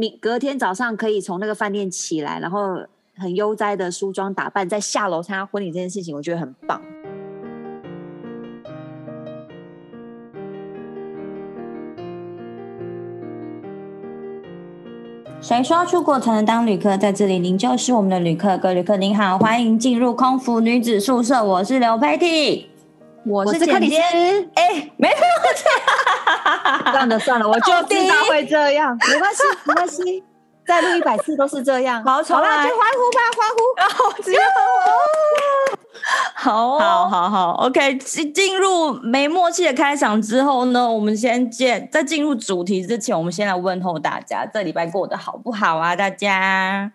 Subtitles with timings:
[0.00, 2.74] 你隔天早上可以从那个饭店起来，然后
[3.18, 6.80] 很悠哉的梳妆打扮，再下楼参加婚礼这件事情，我觉得很棒。
[15.42, 16.96] 谁说出国才能当旅客？
[16.96, 18.56] 在这里，您就是我们的旅客。
[18.56, 21.44] 各位旅客您好，欢迎进入空服女子宿舍。
[21.44, 22.69] 我是刘佩蒂，
[23.24, 24.00] 我是克里斯。
[24.54, 25.14] 哎，没有
[25.54, 30.24] 这样， 算了算了，我就知道会这样，没关系，没关系。
[30.66, 34.38] 再录一百次都是这样，好，好啦，就欢呼吧，欢呼，然后直接
[36.34, 37.96] 好，好，好，好，OK。
[37.98, 45.96] 进进入没默契的开场之后呢，我们先见，在进入主题之前，我们先来问候大家，这礼拜过得好不好啊？
[45.96, 46.92] 大家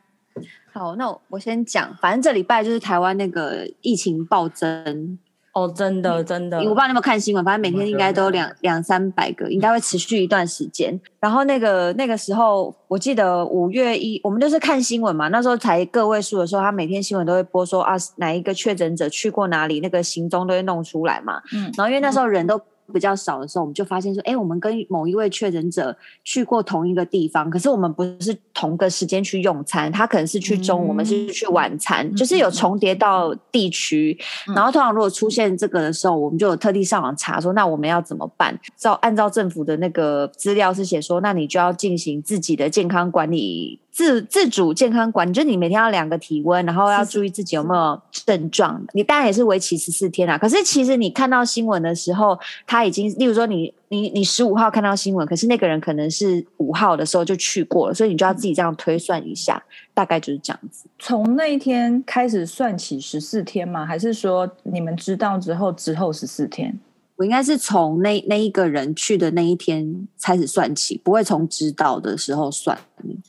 [0.72, 5.20] 好，那我，我先讲，反正这礼拜就是台湾那个疫情暴增。
[5.56, 11.00] 哦，真的，真的，我不知道你有没有看新闻，反正每天应该都两两三百个，应该会持续一段时间。
[11.20, 21.42] 然后那个那个时候，我记得五月一，我们就是看新闻嘛，那时候才个位数的时候，他每天新闻都会播说啊，哪一个确诊者去过哪里，那个行踪都会弄出来嘛。
[21.54, 22.62] 嗯，然后因为那时候人都。
[22.94, 34.18] 比较少的时候，我们就发现说，哎，我们跟某一位确诊者去过同一个地方，可是我们不是同个时间去用餐，他可能是去中午，嗯、我们是去晚餐，嗯、就是有重叠到地区。
[34.48, 38.58] 嗯、然后通常如果出现这个的时候，我们就有特地上网查说，那我们要怎么办？
[38.78, 43.80] 照按照政府的那个资料是写说，那你就要进行自己的健康管理。
[43.96, 48.86] 自自主健康管理，就是你每天要量个体温，然后要注意自己有没有症状。
[48.92, 50.38] 你当然也是为期十四天啊。
[50.38, 60.90] 可是其实你看到新闻的时候，他已经，例如说你你你十五号看到新闻，可是那个人可能是五号的时候就去过了，所以你就要自己这样推算一下，大概就是这样子。
[61.00, 63.86] 从那一天开始算起十四天吗？
[63.86, 66.78] 还是说你们知道之后之后十四天？
[67.18, 72.78] 我应该是从那那一个人去的那一天开始算起，不会从知道的时候算。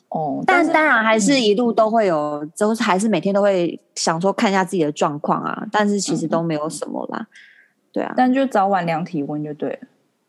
[0.09, 5.67] 哦，但，但当然还是一路都会有，都、是、还是每天都会想说看一下自己的状况啊。
[5.71, 7.27] 但是其实都没有什么啦，嗯、
[7.93, 8.13] 对啊。
[8.17, 9.79] 但就早晚量体温就对了。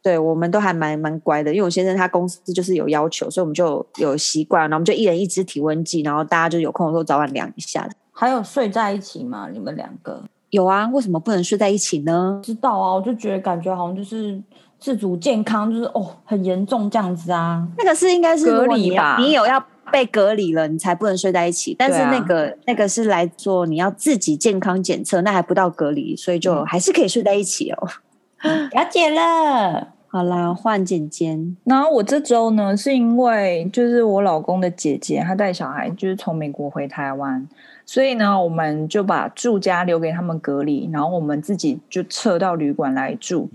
[0.04, 7.90] 对，我们都还蛮蛮乖的，因为我先生他公司就是有要求，所以我们就有习惯，然后我们就一人一支体温计，然后大家就有空的时候早晚量一下。
[8.12, 9.50] 还有睡在一起吗？
[9.52, 10.24] 你们两个？
[10.52, 12.40] 有啊，为什么不能睡在一起呢？
[12.44, 14.42] 知道啊，我就觉得感觉好像就是
[14.80, 17.68] 自主健康，就是哦很严重这样子啊。
[17.78, 19.18] 那个是应该是隔离吧？
[19.20, 21.76] 你有要被隔离了，你才不能睡在一起。
[21.78, 27.88] 但是那个、啊、那个是来做你要自己健康检测，那还不到隔离，所以就还是可以睡在一起哦。
[28.72, 31.58] 了解了， 好啦，换简简。
[31.66, 37.46] 然后我这周呢，是因为就是我老公的姐姐，她带小孩就是从美国回台湾。
[37.88, 43.50] 所以呢，我们就把住家留给他们隔离，然后我们自己就撤到旅馆来住。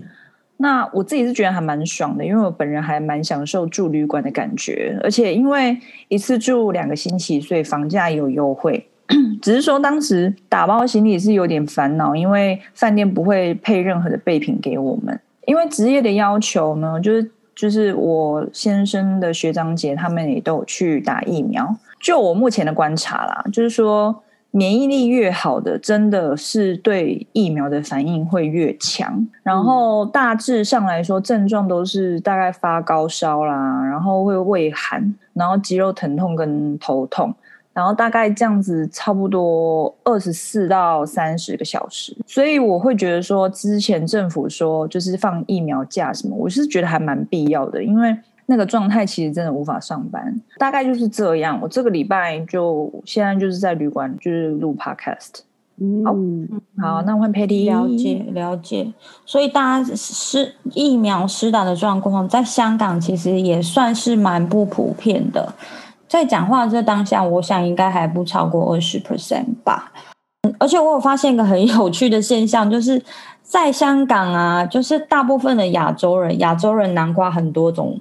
[0.57, 5.77] 那我自己是觉得还蛮爽的，因为我本人还蛮享受住旅馆的感觉，而且因为
[6.07, 8.87] 一次住两个星期，所以房价有优惠。
[9.41, 21.75] 只是说当时打包行李是有点烦恼，因为饭店不会配任何的备品给我们，因为职业的要求呢，就是就是我先生的学长姐他们也都有去打疫苗。
[22.03, 24.13] 就我目前的观察啦，就是说
[24.51, 29.25] 免疫力越好的，真的是对疫苗的反应会越强。
[29.41, 37.33] 然后大致上来说，症状都是大概发高烧啦，然后会畏寒，然后肌肉疼痛跟头痛，
[37.71, 42.13] 然后大概这样子差不多二十四到三十个小时。
[42.27, 48.13] 所以我会觉得说，之前政府说就是放疫苗假什么，我是觉得还蛮必要的，因为。
[48.45, 51.57] 那个状态其实真的无法上班，大概就是这样。
[51.61, 55.41] 我这个礼拜就现在就是在旅馆，就是录 podcast。
[55.79, 56.03] 嗯，
[56.77, 57.65] 好，好，那我换 Patty。
[57.65, 58.91] 了解了解。
[59.25, 65.53] 所以大家施疫苗施打的状况，在香港其实也算是蛮不普遍的。
[66.07, 69.91] 在讲话这当下，我想应该还不超过二十 percent 吧。
[70.59, 73.01] 而且我有发现一个很有趣的现象，就是。
[73.45, 77.95] 在香港啊，就是大部分的亚洲人，亚洲人南瓜很多种，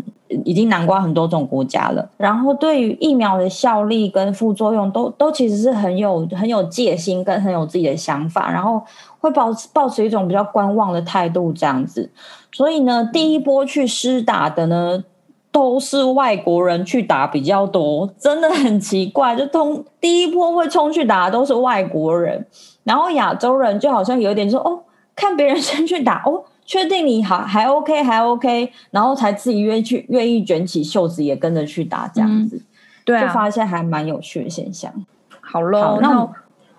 [0.45, 2.09] 已经囊括很多种国家了。
[2.17, 8.83] 然后对于疫苗的效力跟副作用都，都都其实是很有很有戒心，跟很有自己的想法，然后
[9.21, 12.11] 会保持保持一种比较观望的态度这样子。
[12.53, 15.03] 所以呢，第一波去施打的呢，
[15.51, 19.35] 都是外国人去打比较多，真的很奇怪。
[19.37, 22.47] 就通第一波会冲去打的都是外国人，
[22.85, 24.81] 然后亚洲人就好像有点说哦。
[25.15, 32.67] 看别人先去打哦，确定你好还 OK 还 OK，然后才自己愿意去愿意卷起袖子也跟着去打这样子，嗯、
[33.05, 34.93] 对、啊，就发现还蛮有趣的现象。
[35.41, 36.27] 好喽，那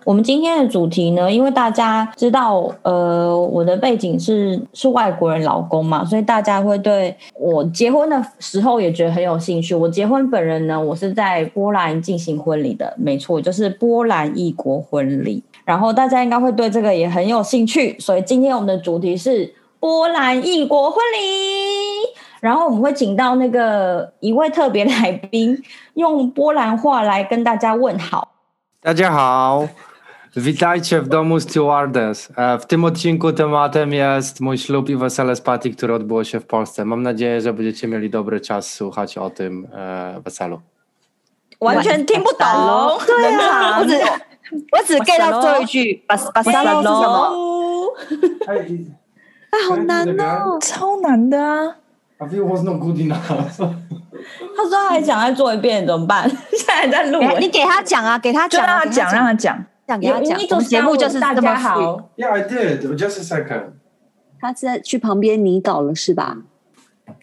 [0.05, 9.73] 我们今天的主题呢，因为大家知道，呃，我的背景是是外国人老公嘛，所以大家会对我结婚的时候也觉得很有兴趣。
[9.73, 15.41] 我结婚本人呢，我是在波兰进行婚礼的，没错，就是波兰异国婚礼。
[15.63, 19.53] 然后大家应该会对这个也很有兴趣，所以今天我们的主题是
[19.83, 22.15] 波兰异国婚礼。
[22.39, 25.61] 然后我们会请到那个一位特别来宾，
[25.95, 28.29] 用波兰话来跟大家问好。
[28.81, 29.67] 大家好。
[30.35, 32.29] Witajcie w domu stewardess.
[32.59, 36.45] W tym odcinku tematem jest mój ślub i wesele z Patty, które odbyło się w
[36.45, 36.85] Polsce.
[36.85, 40.61] Mam nadzieję, że będziecie mieli dobry czas słuchać o tym e, weselu.
[41.59, 42.45] 完全听不懂，
[43.05, 43.95] 对啊，我只
[44.71, 47.31] 我只 get 到最后一句，巴巴沙罗是什么？
[49.53, 51.75] 哎，好难哦，超难的啊
[52.17, 53.27] ！I feel was not good enough。
[53.27, 56.27] 他说他还想再做一遍，怎么办？
[56.27, 59.63] 现在在录，你给他讲啊，给他讲，让他讲，让他讲。
[59.85, 62.09] 讲给他讲，我们节目就是大家好。
[62.15, 62.81] Yeah, I did.
[62.97, 63.63] Just a second.
[64.41, 66.37] 他是在去旁边拟稿了，是吧？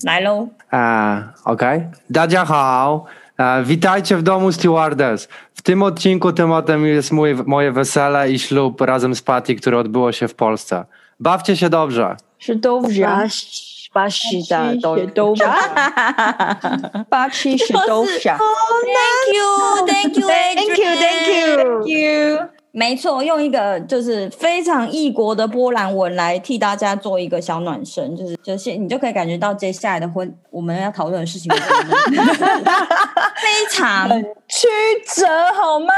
[0.05, 0.51] 来喽。
[0.69, 3.07] 啊、uh,，OK，大家好。
[3.39, 5.27] Uh, witajcie w domu stewardess.
[5.55, 10.13] W tym odcinku tematem jest mój, moje wesele i ślub razem z Patty, które odbyło
[10.13, 10.85] się w Polsce.
[11.21, 12.17] Bawcie się dobrze.
[12.39, 13.05] 是都是
[13.93, 15.35] 巴西的都都
[17.11, 18.19] 巴西是都是。
[18.21, 22.49] Thank you, thank you, thank you, thank you, thank you.
[22.73, 31.53] 没错，用一个就是非常异国的波兰文来替大家做一个小暖身，就是就是你就可以感觉到接下来的婚我们要讨论的事情
[33.43, 34.09] 非常
[34.49, 34.69] 曲
[35.15, 35.93] 折，好吗？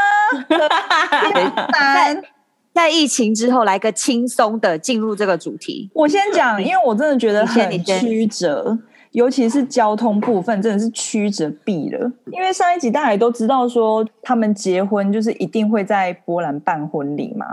[2.74, 5.88] 在在疫情之后来个轻松的进入这个主题。
[5.94, 8.76] 我先讲，因为我真的觉得很曲折。
[9.12, 12.10] 尤其是交通部分，真的是曲折毙了。
[12.30, 17.46] 因为上一集大家也都知道，说他们结婚就是一定会在波兰办婚礼嘛。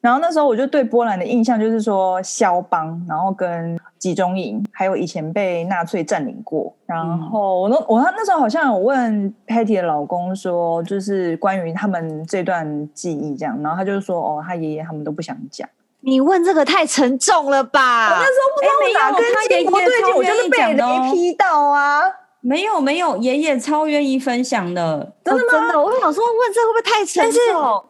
[0.00, 6.74] 然后那时候我就对波兰的印象就是说肖邦，然后跟集中营，还有以前被纳粹占领过。
[6.86, 15.68] 然后我那我那时候好像有问 Patty 的老公说，就是关于他们这段记忆这样，然后他就说哦，他爷爷他们都不想讲。
[16.04, 18.10] 你问这个太沉重了吧？
[18.10, 22.02] 我那时候不知道我哪根筋不对劲，我就是被雷劈到啊！
[22.40, 27.32] 没有没有，爷爷超愿意分享的，真的真的，我想说问这会不会太沉重？
[27.32, 27.38] 但是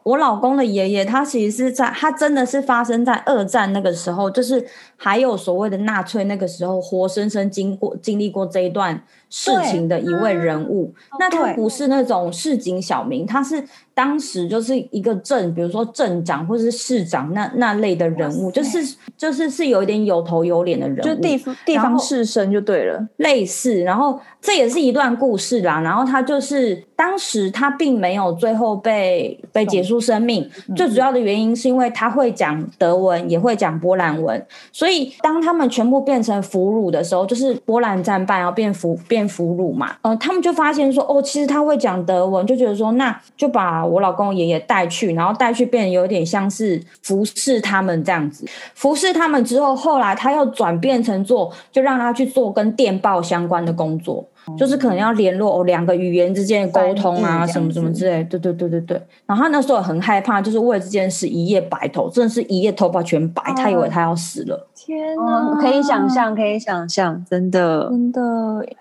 [0.02, 4.62] 我老公的爷爷，他其实是在，他真的是发生在二战那个时候，就是
[4.98, 10.92] 还有所谓的纳粹那个时候，活生生经过经历过这一段事情的一位人物。
[11.12, 13.66] 嗯、那他不是那种市井小民，他是。
[13.94, 23.80] 当时就是一个镇，比如说镇长或者是市长那那类的人物，就是就是是有一点有头有脸的人物，就地方地方士绅就对了，类似。
[23.80, 25.80] 然后这也是一段故事啦。
[25.80, 34.42] 然后他就是当时他并没有最后被被结束生命，最主要的原因是因为他会讲德文，也会讲波兰文，
[34.72, 43.81] 所以当他们全部变成俘虏的时候，就是波兰战败要变俘变俘虏嘛，呃，他们就发现说，哦，其实他会讲德文，就觉得说，那就把。
[43.84, 48.44] 我老公爷爷带去，然后带去变得有点像是服侍他们这样子。
[48.74, 54.26] 服侍他们之后，后来他又转变成做，就让他去做跟电报相关的工作。
[54.58, 59.00] 就是可能要联络哦，两个语言之间的沟通啊，什么什么之类，对对对对对。
[59.24, 64.68] 然后他那时候很害怕，就是为了这件事一夜白头，真的是一夜头发全白，他以为他要死了。
[64.84, 68.20] 天哪，可以想象，可以想象，真的，真的，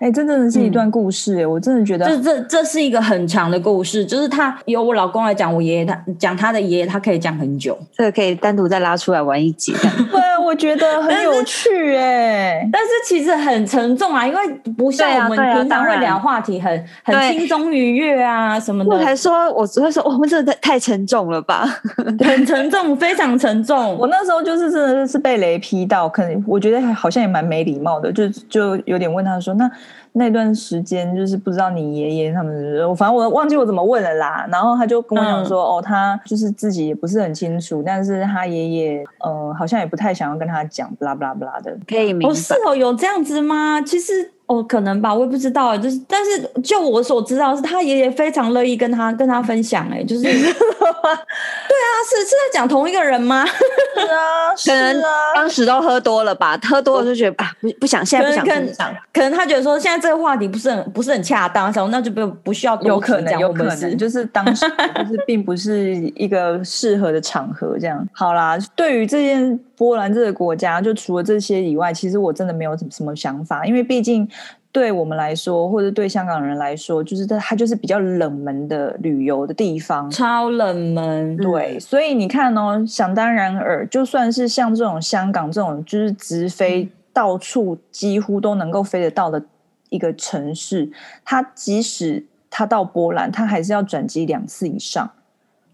[0.00, 9.72] 哎，这真的是一段故事哎，我真的觉得，这这这是一个很长的故事，就是他由我老公来讲，我爷爷他讲他的爷爷，他可以讲很久，这个可以单独再拉出来玩一集。
[10.10, 15.52] 对，我觉得很有趣哎，但是其实很沉重啊，因为不像我们。
[15.52, 21.64] 平常会聊话题很很轻松愉悦啊什么的，我还说我只会说我们这太太沉重了吧，
[22.18, 23.94] 很沉重，非常沉重。
[23.96, 29.70] 我那时候就是真的是被雷劈到，可能我觉得好像也蛮没礼貌的，就就有点问他说那。
[30.14, 32.54] 那段时间就是不知道你爷爷他们，
[32.94, 34.46] 反正我忘记我怎么问了啦。
[34.52, 41.74] 然后他就跟我讲说，嗯、哦，他就是自己也不是很清楚，但是他爷爷呃好像也不太想要跟他讲，不啦不啦不啦的。
[41.88, 42.30] 可以明白。
[42.30, 43.80] 哦，是哦，有这样子吗？
[43.80, 45.74] 其实哦，可能吧，我也不知道。
[45.78, 49.88] 就是，但是就我所知道，是他爷爷非常乐意跟他跟他分享。
[49.90, 53.46] 哎，就是， 对啊，是是在讲同一个人吗？
[53.46, 55.02] 是啊，可能
[55.34, 58.94] 当时都喝多了吧，喝多了就觉得啊，不不想，现在不想分享。
[59.12, 60.02] 可能他觉得说现在。
[60.02, 62.88] 这个话题不是很不是很恰当，然后那就不不需要多。
[62.88, 68.04] 有可能，有可能就是当时就是并不是一个适合的场合，这样。
[68.12, 74.28] 好啦，对于这件波兰这个国家，就除了这些以外，其实我真的没有什么什么想法，因为毕竟
[74.70, 81.36] 对我们来说，或者对香港人来说，就是它它就是比较冷门的旅游的地方，超冷门。
[81.38, 89.42] 对，所以你看哦，想当然尔，就算是像这种香港这种，就是直飞、嗯、到处几乎都能够飞得到的
[89.88, 90.88] 一个城市，
[91.24, 95.10] 它即使它到波兰，它还是要转机两次以上。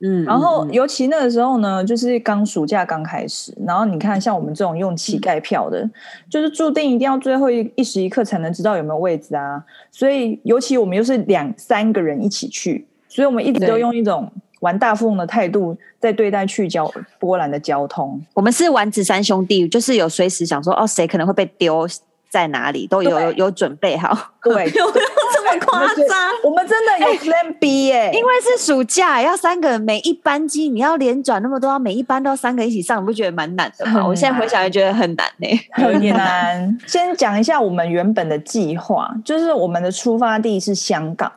[0.01, 5.91] 嗯，然后尤其那个时候呢，就是刚暑假刚开始，然后你看像我们这种用乞丐票的，嗯、
[6.31, 9.63] 就是注定一定要最后一一时一刻才能知道有没有位置啊。
[9.91, 18.21] 所以尤其我们又是两三个人一起去，所以我们一直都用一种玩大富翁的态度在对待去交波兰的交通。
[18.35, 21.87] 我们是丸子三兄弟，就是有随时想说哦，谁可能会被丢。
[22.31, 24.71] 在哪里都有有准备好，对，
[25.51, 26.31] 这么夸张？
[26.45, 34.07] 我们真的有 Plan B 耶，因为是暑假，要三个人每一班机，你要连转那么多，每一班都要三个一起上，你不觉得蛮难的吗？
[34.07, 36.79] 我现在回想也觉得很难呢，很难。
[36.87, 41.31] 先讲一下我们原本的计划，就是我们的出发地是香港，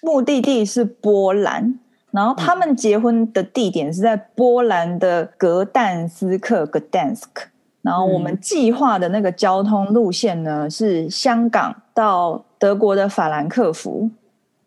[0.00, 1.78] 目的地是波兰，
[2.10, 7.48] 然后他们结婚的地点是在波兰的格但斯克 （Gdansk）。
[7.84, 14.08] 然后我们计划的那个交通路线呢，嗯、是香港到德国的法兰克福，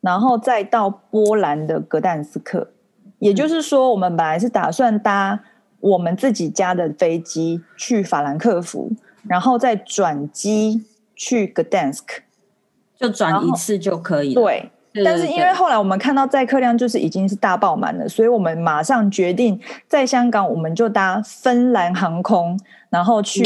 [0.02, 2.70] 然后再到波兰的格但斯克。
[3.18, 5.40] 也就是说，我们本来是打算搭
[5.80, 8.92] 我们自己家的飞机去法兰克福，
[9.28, 12.22] 然后再转机去格但斯克，
[12.96, 14.42] 就转一次就可以了。
[14.44, 14.72] 对。
[15.06, 22.60] 但是因为后来我们看到载客量就是已经是大爆满了，所以我们马上决定在香港我们就搭芬兰航空，
[22.90, 23.44] 然后去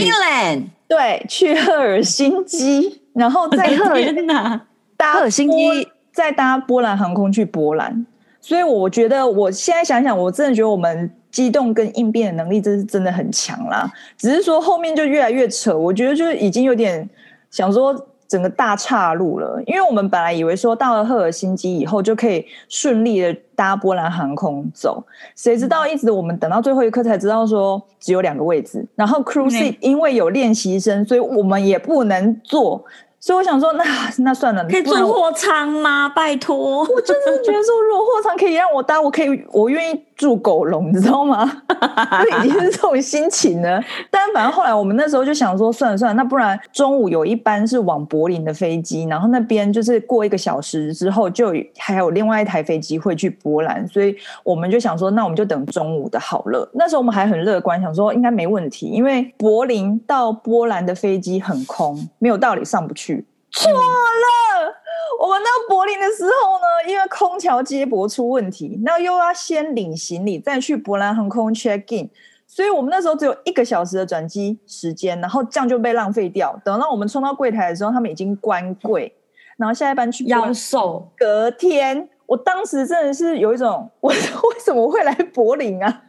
[0.88, 3.68] 对，去赫尔辛基，然后再
[4.98, 8.06] 搭赫尔辛基，再搭波兰航空去波兰。
[8.40, 13.92] 所以我觉得我现在想想，我真的觉得我们机动跟应变的能力真是真的很强啦。
[14.18, 17.10] 只是说后面就越来越扯，我觉得就已经有点
[17.50, 18.08] 想说。
[18.32, 32.82] 整个大岔路了，因为我们本来以为说到了赫尔辛基以后就可以顺利的搭波兰航空走，谁知道一直我们等到最后一刻才知道说只有两个位置，然后 crew seat 因为有练习生，所以我们也不能坐。
[33.22, 33.84] 所以我想说，那
[34.18, 36.10] 那算了，可以坐货仓吗？
[36.10, 41.62] 拜托，我真的觉得说，如果货仓可以让我搭，我可以，我愿意住狗笼，你知道吗？
[42.26, 43.80] 就已经是这种心情了。
[44.10, 56.68] 但反正后来我们那时候就想说，算了算了，那不然中午有一班是往柏林的飞机，然后那边就是过一个小时之后就还有另外一台飞机会去波兰，所以我们就想说，那我们就等中午的好了。
[56.74, 63.11] 那时候我们还很乐观，想说应该没问题，因为柏林到波兰的飞机很空，没有道理上不去。
[63.52, 64.74] 错了，
[65.20, 72.10] 我们到柏林的时候呢，因为空调接驳出问题，那又要先领行李，再去波兰航空 check in，
[72.48, 76.60] 所以我们那时候只有一个小时的转机时间，然后这样就被浪费掉。
[76.64, 79.14] 等到我们冲到柜台的时候，他们已经关柜，
[79.58, 81.12] 然后下一班去夭寿。
[81.18, 86.04] 隔天，我当时真的是有一种，我 为什么会来柏林啊？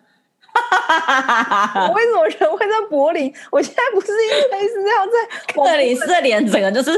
[1.89, 3.33] 我为什么人会在柏林？
[3.51, 5.13] 我现在不是因为是要在
[5.65, 6.91] 这里，这脸整个就是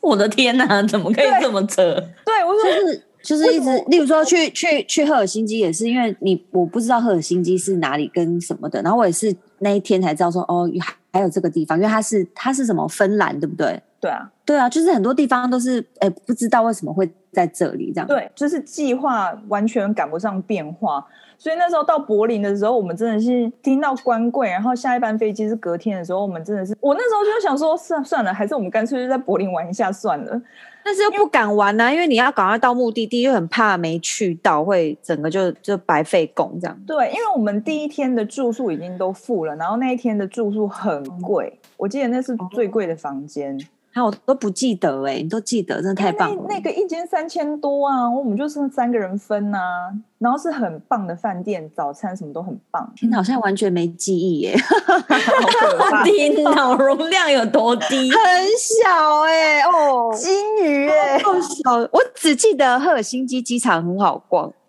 [0.00, 1.82] 我的天哪， 怎么可以这么扯？
[2.24, 10.70] 对，我说就是就是一直，例如说去去去赫尔辛基也是因为你我不知道赫尔辛基是哪里跟什么的，然后我也是那一天才知道说哦，
[11.12, 13.82] 还有这个地方，因为它是它是什么芬兰对不对？
[14.00, 21.04] 对啊，对啊，就是很多地方都是哎不知道为什么会在这里这样，对，就是计划完全赶不上变化。
[21.38, 30.42] 所以那时候到柏林的时候，我们真的是听到关柜，然后下一班飞机是隔天的时候，我们真的是，我那时候就想说，算算了，还是我们干脆就在柏林玩一下算了。
[30.82, 36.80] 但是又不敢玩啊，因为你要赶快到目的地，又很怕没去到会整个就就白费工这样。
[36.86, 43.58] 对，因为我们第一天的住宿已经都付了，然后那一天的住宿很贵，我记得那是最贵的房间。
[43.96, 46.44] 啊，我都不记得哎、欸，你都记得，真的太棒了。
[46.46, 49.88] 那，那个一间三千多啊，我们就剩三个人分呐、啊，
[50.18, 52.92] 然后是很棒的饭店，早餐什么都很棒。
[52.94, 58.10] 天哪，好像完全没记忆耶、 欸，好低脑容量有多低？
[58.12, 58.20] 很
[58.58, 61.76] 小哎、欸，哦，金鱼哎、小。
[61.90, 64.52] 我只记得赫尔辛基机场很好逛，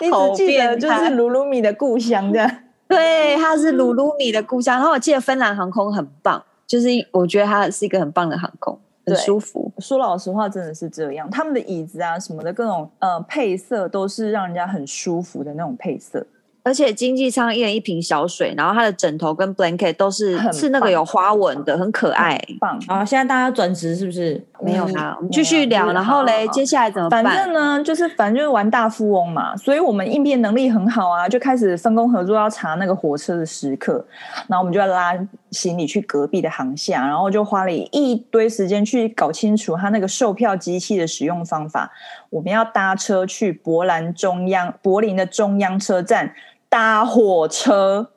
[0.00, 2.48] 你只记得就是鲁鲁米的故乡这样。
[2.88, 4.76] 对，它是鲁鲁米的故乡。
[4.76, 9.70] 然后我记得芬兰航空很棒，就是我觉得它是一个很棒的航空，很舒服。
[9.78, 11.30] 说老实话，真的是这样。
[11.30, 16.26] 他们的椅子啊什么的，各种呃配色都是让人家很舒服的那种配色。
[16.62, 22.38] 而且经济舱一人一瓶小水，然后它的枕头跟 blanket 都是是那个有花纹的，很可爱。
[22.60, 22.78] 棒！
[22.86, 24.42] 然后，现在大家转职是不是？
[24.60, 25.92] 没有啦，我们继续聊。
[25.92, 27.22] 嗯、然后嘞，接下来怎么办？
[27.22, 34.04] 反正呢，就是反正就是玩大富翁嘛，所以我们应变能力很好啊，就开始分工合作，要查那个火车的时刻。
[34.48, 35.16] 然后我们就要拉
[35.50, 41.90] 行李去隔壁的航线，然后就花了一堆时间去搞清楚它那个售票机器的使用方法。
[42.30, 46.34] 我们要搭车去柏兰中央柏林的中央车站
[46.68, 48.10] 搭火车，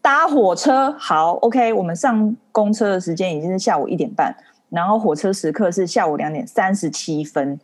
[0.00, 1.72] 搭火车好，OK。
[1.72, 4.34] 我们上公车的时间已经是下午一点半。
[4.70, 7.60] 然后火车时刻是下午两点三十七分，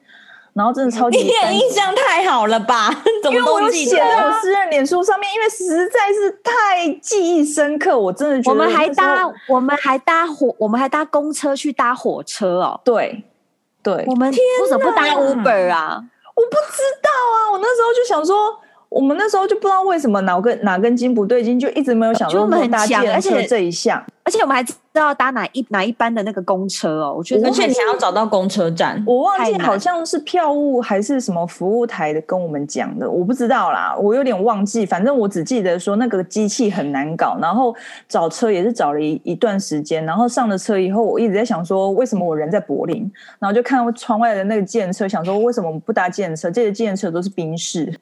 [0.53, 2.91] 然后真的超级， 你的印象太好了吧？
[3.23, 13.25] 怎么因为我有写在我私人脸书上面，因为实在是太记忆深刻，我真的觉得我们还搭我们还搭火我们还搭公车去搭火车哦，对
[13.83, 16.03] 对，我们为什么不搭 Uber 啊？
[16.35, 18.59] 我不知道啊，我那时候就想说。
[18.91, 27.15] 我们那时候就不知道为什么哪根哪根筋不对劲，就一直没有想说搭计程车这一项，而且我们还知道搭哪一哪一班的那个公车哦。
[27.17, 34.85] 我觉得，而且你还要找到公车站，我忘记好像是票务还是什么服务台的跟我们讲的，我不知道啦，我有点忘记。
[34.85, 37.75] 反正我只记得说那个机器很难搞，然后
[38.09, 46.51] 找车也是找了一一段时间，然后上了车以后，我一直在想说为什么我人在柏林，然后就看到窗外的那个计程车，想说为什么我们不搭计程车？
[46.51, 47.93] 这些计程车都是宾士。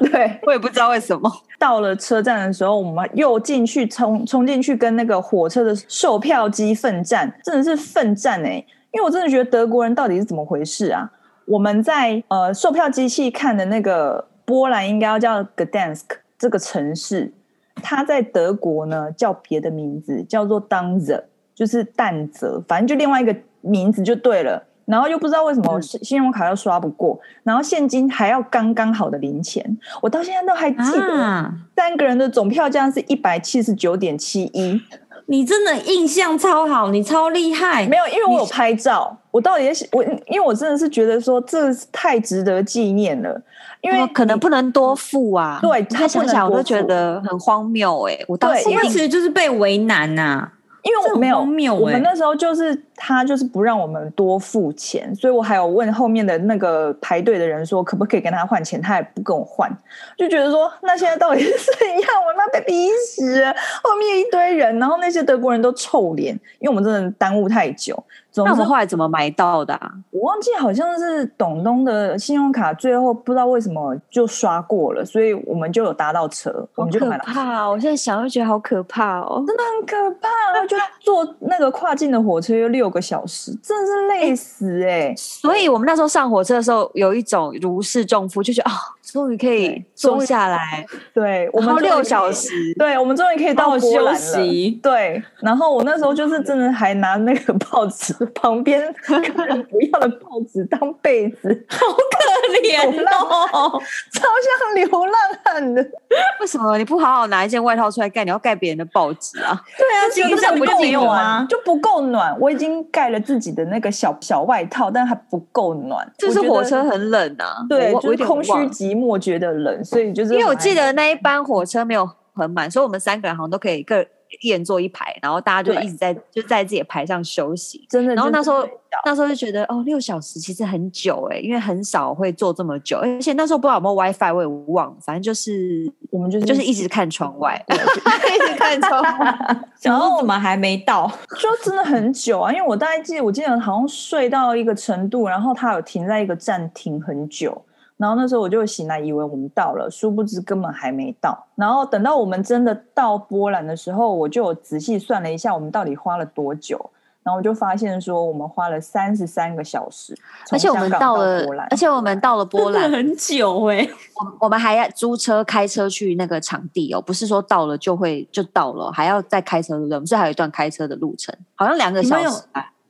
[0.00, 1.30] 对，我也不知道为什么。
[1.58, 11.10] 到了车站的时候，我们又进去冲冲进去跟那个火车的售票机奋战，真的是奋战哎、因为我真的觉得德国人到底是怎么回事啊？
[11.46, 16.04] 我们在呃售票机器看的那个波兰应该要叫 Gdansk
[16.38, 17.32] 这个城市，
[17.76, 21.22] 它在德国呢叫别的名字，叫做 Danzig，
[21.54, 24.66] 就是但泽，反正就另外一个名字就对了。
[24.84, 29.64] 然后又不知道为什么信用卡又刷不过，嗯、然后现金还要刚刚好的零钱，
[30.02, 34.80] 我到现在都还记得，三个人的总票价是一百七十九点七一。
[35.26, 37.86] 你真的印象超好，你超厉害。
[37.86, 43.40] 没有，因为我有拍照，我到底也我因为我真的是觉得说这太值得纪念了，
[43.80, 45.58] 因为可能不能多付啊。
[45.62, 50.52] 对，他想想我都觉得很荒谬哎、欸，我当时其实就是被为难呐、啊。
[50.82, 51.28] 因为我没
[51.64, 59.70] 有，欸、我们那时候就是他就是不让我们多付钱，所以我还有问后面的那个排队的人说可不可以跟他换钱，他也不跟我换，
[60.16, 62.00] 就觉得说那现在到底是怎样？
[62.26, 63.44] 我妈被逼死，
[63.82, 68.02] 后面一堆人，然后那些德国人都臭脸，因为我们真的耽误太久。
[68.36, 69.92] 那我们后来怎么买到的啊？
[70.10, 77.22] 我忘记好像是董东的信用卡，最后不知道为什么就刷过了，所以我们就有搭到车，我们就买了。
[77.24, 77.68] 怕！
[77.68, 80.28] 我现在想就觉得好可怕哦，真的很可怕。
[80.66, 85.14] 就坐那个跨境的火车又六个小时，真的是累死哎、欸！
[85.16, 88.74] 所以我们那时候上火车的时候，有一种如释重负，就觉得啊。
[88.74, 93.78] 哦终于可以坐下来，对，我们六小时，对，我们终于可以到了。
[93.78, 94.80] 休息。
[94.82, 103.04] 对，然后我那时候就是真的还拿那个报纸旁边客人 不要的报纸当被子，好可怜
[103.52, 103.70] 哦，
[104.10, 105.86] 超像流浪汉的。
[106.40, 109.62] 为什么你不好好拿一件外套出来盖，你要盖别人的报纸啊？
[109.78, 112.36] 对啊，基本上不够暖，就不够暖。
[112.40, 116.06] 我已经盖了自己的那个小小外套，但还不够暖。
[116.18, 119.18] 就是火车很冷啊，对，就是空虚寂寞。
[119.18, 124.04] 觉得冷，所以就是因为我记得那一班火车没有很满，所以我们三个人好像都可以各
[124.40, 127.86] 一人坐一排，然后大家就一直在就在自己的排上休息。
[127.88, 128.66] 真的，然后那时候
[129.04, 141.10] 那时候就觉得哦，六小时其实很久哎，因为很少会坐这么久，而且那时候不知道有没有 WiFi，我也忘了，反正就是我们就是就是一直看窗外， 一直看窗外， 然后怎么还没到？
[141.40, 147.64] 就真的很久啊，因为我大概记得，我记得好像睡到一个程度，然后他有停在一个站停很久。
[147.96, 151.46] 然后那时候我就醒来，以为我们到了，殊不知根本还没到。
[151.54, 156.90] 然后等到我们真的到波兰的时候，我就仔细算了一下，我们到底花了多久。
[157.22, 160.14] 然后我就发现说，我们花了三十三个小时，
[160.52, 163.90] 而且我们到了波兰，而且我们到了波兰很久哎、欸。
[164.16, 169.94] 我我们还要租车开车去那个场地哦，不是说到了就会就到了，还要再开车对不对？
[169.94, 172.42] 我们是还有一段开车的路程，好像两个小时。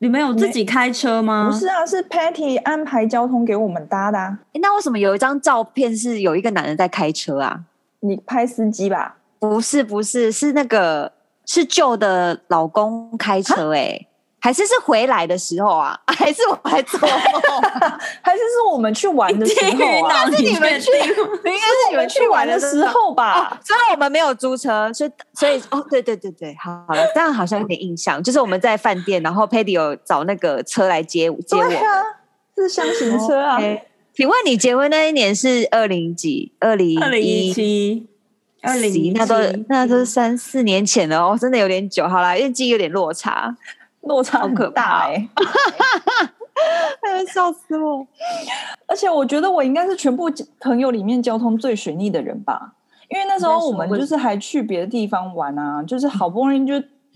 [0.04, 1.48] 你们有自己开车吗？
[1.50, 4.38] 不是啊，是 Patty 安排交通给我们搭的啊。
[4.52, 7.62] 那为什么有一张照片是有一个男人在开车啊？
[8.00, 9.16] 你拍司机吧？
[9.38, 11.10] 不是，不是，是那个
[11.46, 14.08] 是旧的老公开车哎、欸。
[14.44, 15.98] 还是是回来的时候啊？
[16.06, 17.08] 还是我还做梦？
[18.20, 20.30] 还是是我们去玩的时候啊？
[20.30, 23.58] 是你们去， 应该是你们去玩的时候吧？
[23.64, 32.02] 虽然、哦、我们没有租车，所以所以哦，对对对对，好好了，这样好像有点印象，就是我们在饭店，然后 Patty 有找那个车来接接我，啊、
[32.54, 33.58] 是厢型车啊。
[33.58, 33.80] Okay.
[34.14, 36.52] 请问你结婚那一年是二零几？
[36.60, 38.06] 二零二零一七？
[38.60, 39.14] 二零？
[39.14, 39.36] 那都
[39.70, 42.06] 那都是三四年前了哦，真的有点久。
[42.06, 43.56] 好啦，因为记忆有点落差。
[44.04, 45.28] 落差很大哎、
[47.02, 48.06] 欸，笑死我！
[48.86, 52.74] 而且我觉得我应该是全部朋友里面交通最水逆的人吧，
[53.08, 56.74] 因为那时候我们就是还去别的地方玩啊，就是好不容易就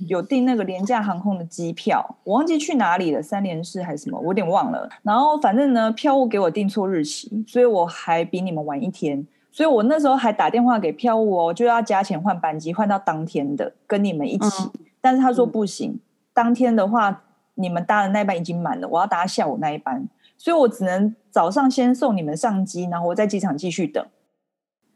[0.08, 4.88] 有订那个廉价航空的机票，我忘记去哪里了，三连市还是什么，我有点忘了。
[5.02, 14.70] 然后反正呢，票务给我订错日期，所以我还比你们晚一天，所以我那时候还打电话给票务哦，就要加钱换班机，换到当天的跟你们一起，嗯、
[15.00, 15.90] 但是他说不行。
[15.92, 16.00] 嗯
[16.38, 17.20] 当天的话，
[17.54, 24.06] 你们搭的那一班已经满了，我要搭下午那一班，所以我只能早上先送你们上机，然后我在机场继续等。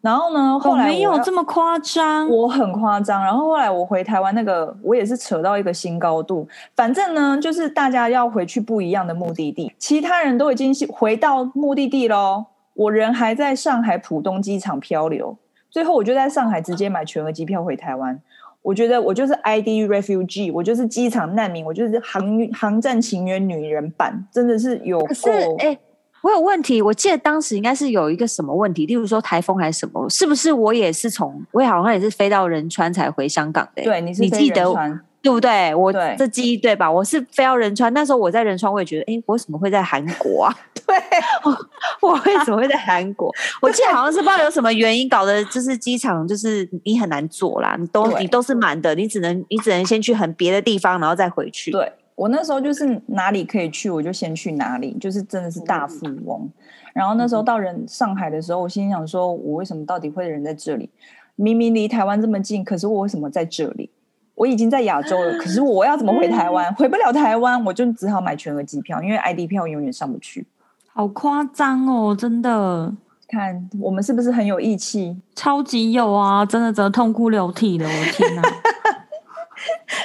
[0.01, 3.25] 然后呢，后来没有这么夸张，我很夸张。
[3.25, 6.47] 然后后来我回台湾，那个我也是扯到一个新高度。
[6.77, 15.37] 反正呢，就是大家要回去不一样的目的地，其他人都已经回到目的地喽，我人还在上海浦东机场漂流。
[15.69, 18.21] 最后我就在上海直接买全额机票回台湾。
[18.63, 25.77] 我觉得我就是 ID refugee，我就是机场难民，我就是航航站情缘女人版，真的是有是，哎，
[26.23, 30.53] 我有问题，我记得当时应该是有一个什么问题，例如说台风还是什么，是不是？
[30.53, 33.83] 我也是从，我也好像也是飞到仁川才回香港的。
[33.83, 35.01] 对，你是飞仁川。
[35.23, 35.73] 对不对？
[35.75, 36.91] 我这记忆对吧？
[36.91, 40.55] 我是飞到仁川，那时候我在仁川，我也觉得，哎，我为什么会在韩国啊？
[40.85, 40.97] 对，
[41.45, 43.33] 我，我为什么会在韩国？
[43.61, 51.71] 我记得好像是不知道有什么原因搞的，就是机场就是你很难坐啦，你都你都是满的，你只能你只能先去很别的地方，然后再回去。
[51.71, 56.43] 对，我那时候就是哪里可以去，我就先去哪里，就是真的是大富翁。
[56.43, 56.53] 嗯、
[56.95, 60.91] 然后那时候到人上海的时候，我心想说，我为什么到底会人在这里？
[61.37, 63.89] 明明离台湾这么近，可是我为什么在这里？
[64.35, 66.73] 我已经在亚洲了，可是我要怎么回台湾？
[66.75, 70.47] 回不了台湾，我就只好买全额机票，因为 ID 票永远上不去。
[70.95, 72.93] 好夸张哦，真的！
[73.29, 75.17] 看我们是不是很有义气？
[75.35, 78.43] 超级有啊，真的，真的痛哭流涕的，我的天哪！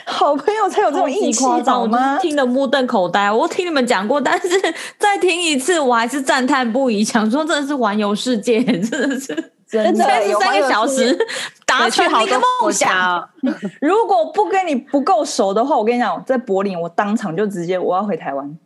[0.06, 2.18] 好朋友才有这种义气，夸张吗？
[2.20, 3.32] 听得目瞪口呆。
[3.32, 4.50] 我听你们讲过，但是
[4.98, 9.52] 再听一次，我还是赞叹不已，想说真的是环游世界，真的是。
[9.70, 11.18] 真的 三十三个小时
[11.66, 13.30] 达成好的梦想。
[13.82, 18.58] 如果不跟你不够熟的话，我跟你讲，在柏林，我当场就直接我要回台湾。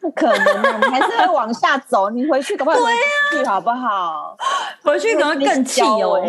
[0.00, 0.78] 不可能啊！
[0.82, 4.36] 你还是会往下走，你回去可不可以去好不好？
[4.82, 6.22] 回去可能会更气哦。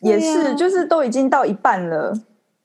[0.00, 2.12] 也是，就是都已经到一半了，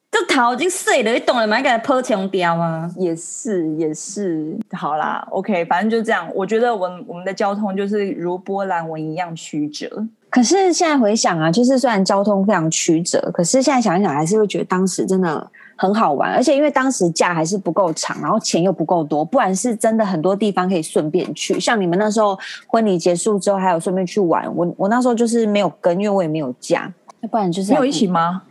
[0.10, 1.62] 这塔已经碎了，你懂了吗？
[1.62, 2.90] 给它破墙雕啊！
[2.98, 4.58] 也是，也是。
[4.72, 6.28] 好啦，OK，反正就这样。
[6.34, 10.08] 我觉得我们我们的交通就是如波兰文一样曲折。
[10.36, 16.30] 可是现在回想啊，就是虽然交通非常曲折，可是现在想一想，还是会觉得当时真的很好玩。
[16.34, 21.58] 而且因为当时假还是不够长，然后钱又不够多，不然是真的很多地方可以顺便去。
[21.58, 24.54] 像你们那时候婚礼结束之后，还有顺便去玩。
[24.54, 26.92] 我我那时候就是没有跟，因为我也没有假。
[27.22, 28.42] 要不然就是没有一起吗？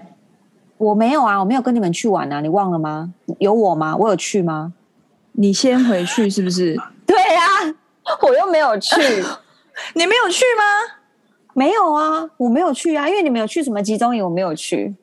[0.78, 3.12] 我没有啊，我没有跟你们去玩啊，你忘了吗？
[3.38, 3.94] 有我吗？
[3.94, 4.72] 我有去吗？
[5.32, 6.74] 你先回去是不是？
[7.04, 7.44] 对啊，
[8.22, 8.94] 我又没有去，
[9.94, 11.03] 你没有去吗？
[11.54, 14.94] 没有啊，我没有去啊，因为你们有去什么集中营，我没有去。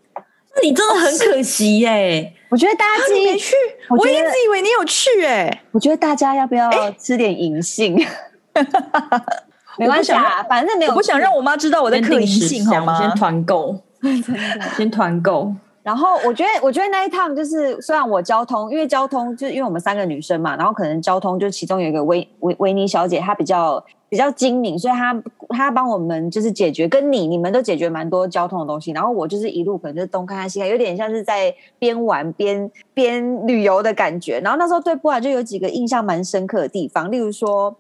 [0.53, 2.35] 那你真的很可惜耶、欸！
[2.49, 3.55] 我觉得大家自己没去，
[3.89, 5.61] 我，我一直以为你有去哎、欸。
[5.71, 7.95] 我觉得大家要不要吃点银杏？
[8.53, 8.67] 欸、
[9.79, 10.91] 没关系啊，反正没有。
[10.91, 12.99] 我不想让我妈知道我在嗑银杏，好吗？
[12.99, 13.79] 先团购，
[14.75, 15.53] 先团购。
[15.83, 28.91] 然后我觉得，我觉得那一趟就是，虽然我交通，因为交通就是因为我们三个女生嘛，然后可能交通就其中有一个维维维尼小姐，她比较比较精明，所以他他帮我们就是解决，跟你你们都解决蛮多交通的东西。
[28.91, 34.41] 然后我就是一路可能就是东看看西看，有点像是在边玩边边旅游的感觉。
[34.41, 37.73] 然后那时候对波兰就有几个印象蛮深刻的地方，例如说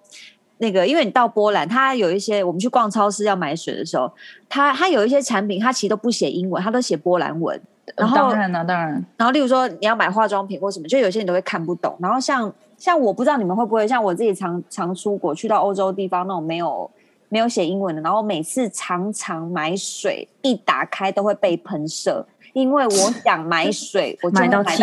[0.59, 4.09] 那个，因为你到波兰，它有一些我们去逛超市要买水的时候，
[4.47, 7.59] 它它有一些产品它其实都不写英文，它都写波兰文。
[7.97, 8.91] 然后当然了，当然。
[9.17, 11.93] 然后，例如说你要买化妆品或什么，就有些人都会看不懂。
[11.99, 16.89] 然后像像我不知道你们会不会像我自己常常出国去到欧洲地方那种没有
[17.29, 22.89] 没有写英文的，然后每次常常买水一打开都会被喷射，因为我
[23.23, 24.81] 想买水，我就买到气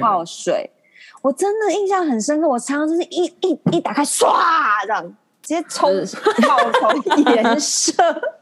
[0.00, 0.70] 泡水。
[1.20, 4.26] 我真的印象很深刻，我常常就是一一一打开唰
[4.86, 5.04] 这样
[5.42, 7.92] 直接冲冒从颜色。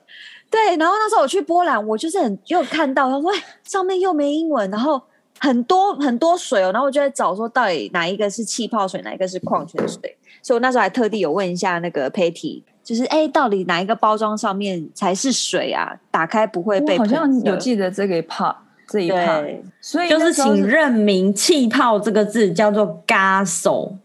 [0.48, 3.32] 对，然后那时候我去波兰，我就是很又看到他说
[3.64, 5.02] 上面又没英文，然后
[5.38, 15.96] 很多很多水哦，然后我就在找说到底哪一个是气泡水，哪一个是矿泉水，所以我那时候还特地有问一下那个 Patty，就是哎，到底哪一个包装上面才是水啊？
[16.10, 16.96] 打开不会被？
[16.98, 18.56] 好像有记得这个 part
[18.88, 23.98] 这一 part，所以就是请认明气泡这个字叫做 gaso，gaso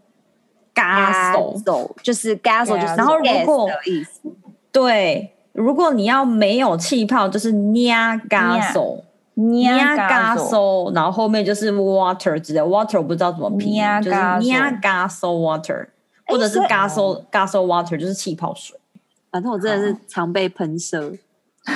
[2.03, 3.69] 就是 gaso，就是然后如果
[4.71, 5.33] 对。
[5.51, 9.01] 如果你要没有气泡，就是 niagaso
[9.39, 15.87] Niagaso，然后后面就是 water 之类，water 我不知道怎么拼，就是 Niagaso water，
[16.27, 18.77] 或者是 gaso gaso water，就是气泡水。
[19.31, 21.13] 反正我真的是常被喷射。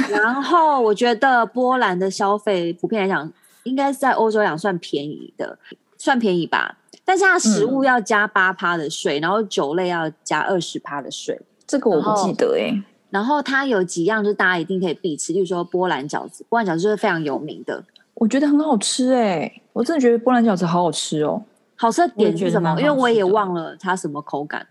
[0.10, 3.32] 然后我觉得波兰的消费普遍来讲，
[3.64, 5.58] 应该是在欧洲来讲算便宜的，
[5.98, 6.78] 算便宜吧。
[7.06, 11.40] 但是它食物要加八趴的税，嗯、然后酒类要加二十趴的税。
[11.66, 12.84] 这个我不记得哎、欸。
[13.14, 16.44] 然后它有几样，就是大家一定可以必吃，例如说波兰饺子。
[16.50, 17.84] 波兰饺子就是非常有名的，
[18.16, 21.44] 我觉得很好吃哎、欸，我真的觉得波兰饺子好好吃哦。
[21.76, 22.76] 好吃的点是什么？
[22.80, 24.66] 因为我也忘了它什么口感。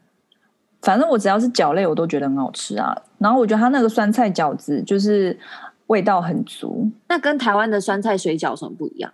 [0.81, 2.93] 反正我只要是饺类，我都觉得很好吃啊。
[3.19, 5.39] 然后我觉得它那个酸菜饺子就是
[5.87, 6.91] 味道很足。
[7.07, 9.13] 那跟台湾的酸菜水饺有什么不一样？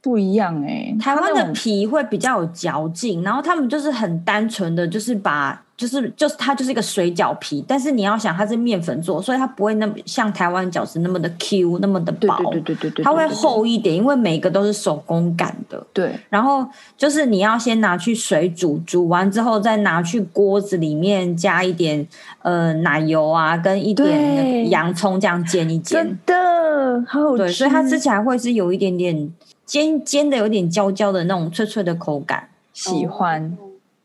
[0.00, 5.64] 不一样哎、欸，台湾的皮会比较有嚼劲，然后他们就是很单纯的就是把。
[5.82, 12.36] 就是就是它就是一个水饺皮，但是你要想它是面粉做，所以它不会那么像台湾饺子那么的 Q，那么的薄。
[12.52, 15.84] 对对对对对，它会厚一点，因为每个都是手工擀的。
[15.92, 16.16] 对。
[16.28, 16.64] 然后
[16.96, 22.06] 就是你要先拿去水煮，煮完之后再拿去锅子里面加一点
[22.42, 26.04] 呃奶油啊，跟一点洋葱这样煎一煎。
[26.04, 27.38] 真的，好好吃。
[27.38, 29.32] 对，所以它吃起来会是有一点点
[29.66, 32.48] 煎煎的，有点焦焦的那种脆脆的口感。
[32.72, 33.58] 喜欢。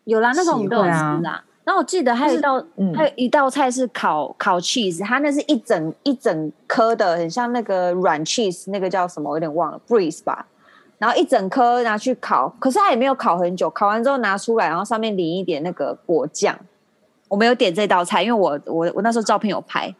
[0.05, 0.89] 有啦，那种我们都有吃
[1.21, 1.43] 啦。
[1.67, 9.29] 然后我记得还有一道，嗯、还有一道菜是烤烤 cheese，它那是一整一整颗的，很像那个软 cheese，那个叫什么？
[9.29, 10.47] 我有点忘了，breeze 吧。
[10.97, 16.57] 然后一整颗拿去烤，可是它也没有烤很久，烤完之后拿出来，然后上面淋一点那个果酱。
[17.27, 19.93] 我没有点这道菜，因为我我我那时候照片有拍。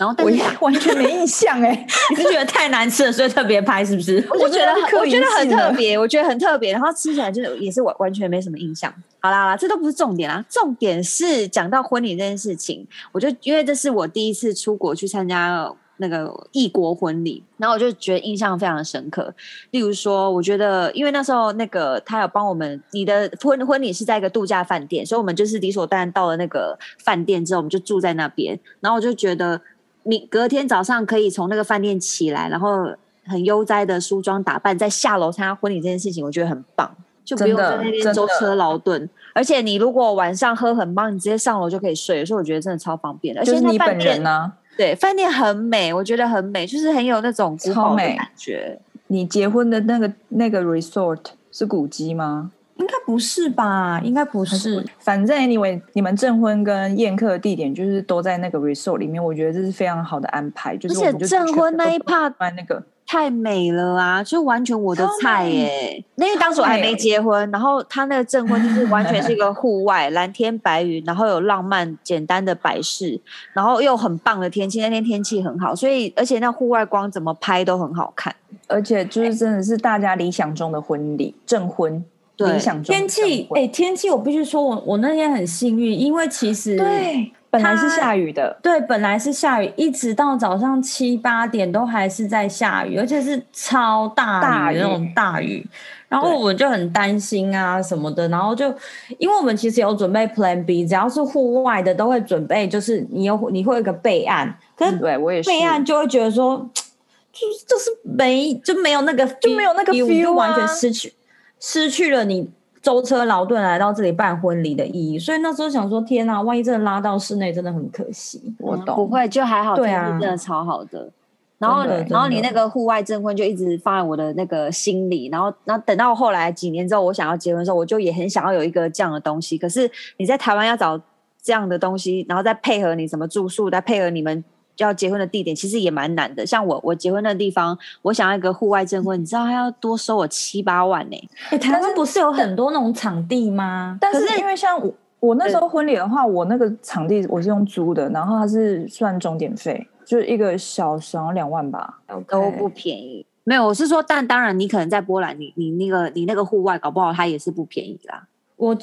[0.00, 4.16] 然后我完全没印象哎， 你是觉得太难吃了，所以特别拍是不是？
[4.40, 8.90] 我觉得我觉得很特别，我觉得很特别，然后吃起来就是也是完完全没什么印象。
[9.20, 19.34] 好啦好啦，这都不是重点啦，重点是讲到婚礼这件事情，我就因为这是我第一次出国去参加那个异国婚礼，然后我就觉得印象非常的深刻。
[19.72, 29.60] 例如说，我觉得因为那时候那个他有帮我们，你的婚婚礼是在一个度假饭店，所以我们就是理所当然到了那个饭店之后，我们就住在那边，然后我就觉得。
[30.04, 32.90] 你隔天早上可以从那个饭店起来，然后
[33.24, 36.90] 很悠哉的梳妆打扮，再下楼参加婚礼这件事情，我觉得很棒，
[37.24, 39.08] 就不用在那边舟车劳顿。
[39.32, 43.40] 而且你如果晚上喝很棒，你直接上楼就可以睡，所以我觉得真的超方便的。
[43.40, 48.78] 而且你本人呢，对，饭店很美，我觉得很美，就是很有那种古堡的感觉。
[49.06, 51.18] 你结婚的那个那个 resort
[51.52, 52.50] 是古迹吗？
[52.80, 54.00] 应该不是吧？
[54.02, 54.82] 应该不是。
[54.98, 60.74] 反正 anyway，你们证婚跟宴客的地点就是都在那个 resort 里面，我觉得这是非常好的安排。
[60.78, 66.02] 就是而且证婚那一 part 那个太美了啊，就完全我的菜耶。
[66.14, 73.20] 那因为当时我还没结婚，然后他那个证婚就是完全是一个 户外，蓝天白云，然后有浪漫简单的摆饰，
[73.52, 74.80] 然后又很棒的天气。
[74.80, 78.34] 那天天气很好，所以而且那户外光怎么拍都很好看，
[78.68, 82.02] 而且就是真的是大家理想中的婚礼证婚。
[82.40, 95.66] 对，天气哎，天气我必须说我，我我那天很幸运，因为其实对，本来是下雨的，对，本来是下雨，一直到早上七八点都还是在下雨，而且是超大雨的那种大雨，
[96.08, 98.74] 然后我们就很担心啊什么的，然后就
[99.18, 106.56] 因为我们其实有准备 Plan B，只要是户外的都会准备，就是你有你会有一个备案，可是对我也是备案就会觉得说，
[107.30, 111.12] 就是就是没就没有那个就没有那个 feel，就完全失去。
[111.60, 112.50] 失去了你
[112.82, 118.54] 舟车劳顿来到这里办婚礼的意义，所以那时候想说：天哪，万一真的拉到室内，真的很可惜。
[118.58, 121.10] 我懂，不会，就还好，天气真的超好的。
[121.58, 125.28] 然后，然后你那个户外证婚就一直放在我的那个心里。
[125.28, 129.58] 然后，然后等到后来几年之后，我想要结婚的时候，我就也很想要有一个这样的东西。
[129.58, 130.98] 可是你在台湾要找
[131.42, 134.42] 这样的东西，然后再配合你什么住宿，再配合你们。
[134.82, 141.58] 要结婚的地点其实也蛮难的，像我我结婚的地方，我想要一个户外证婚，你知道他要多收我七八万呢、欸。
[141.58, 143.96] 台湾不是有很多那种场地吗？
[144.00, 153.24] 但是因为像我我那时候婚礼的话，我那个场地我是用租的，然后它是算钟点费，就是一个小时两万吧都不便宜。
[153.44, 158.26] 没有，我是说，但当然你可能在波兰，你你那个你那个户外搞不好它也是不便宜啦。
[158.60, 158.76] 我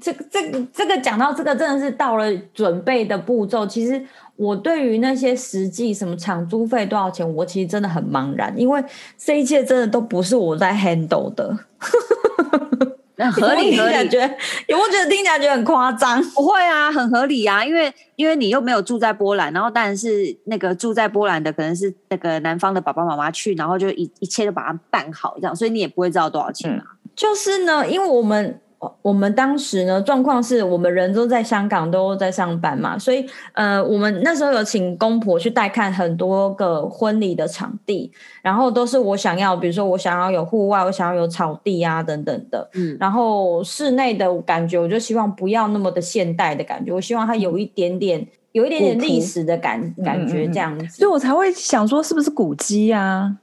[0.00, 3.66] 这个这个这个讲到这个，真的是到了准备的步骤。
[3.66, 4.00] 其实
[4.36, 8.80] 我对于那些实际什么场租费多少钱，我其实真的很茫然，因为
[9.18, 11.58] 这一切真的都不是我在 handle 的。
[13.32, 14.34] 合理合理，有没有觉得
[14.68, 16.22] 有没有觉得听起来觉得很夸张？
[16.30, 26.84] 不会啊，很合理啊，因为因为你又没有住在波兰，然后当然是那个住在波兰的可能是那个男方的爸爸妈妈去，然后就一一切都把它办好这样，所以你也不会知道多少钱啊。
[27.02, 28.60] 嗯、就是呢，因为我们。
[29.02, 38.10] 我们当时呢，状况是我们人都在香港，都在上班嘛，所以呃，我们那时候有请公婆去带看很多个婚礼的场地，
[38.42, 53.36] 然后都是我想要，比如说我想要有户外，我想要有草地啊等等的，嗯，然后室内的感觉，我就希望不要那么的现代的感觉，我希望它有一点点，有一点点历史的感感觉这样子，所以我才会想说，是不是古迹啊？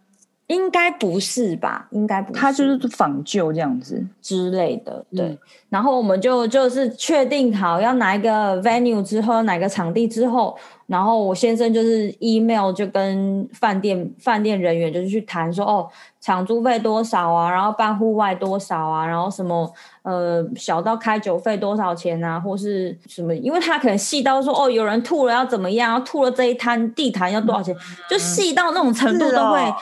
[0.48, 1.88] 应该不是吧？
[1.92, 5.04] 应该不是，他就是仿旧这样子之类的。
[5.16, 5.38] 对，嗯、
[5.70, 17.50] 然后我们就就是确定好要哪一个 venue 之后，哪个场地之后，然后我先生就是 email 就跟饭店饭店人员就是去谈说，哦，场租费多少啊？
[17.50, 19.08] 然后办户外多少啊？
[19.08, 19.72] 然后什么
[20.04, 22.38] 呃小到开酒费多少钱啊？
[22.38, 23.34] 或是什么？
[23.34, 26.04] 因为他可能细到说，哦，有人吐了要怎么样？
[26.04, 27.74] 吐了这一摊地毯要多少钱？
[27.74, 27.80] 嗯、
[28.10, 29.74] 就细到那种程度都会。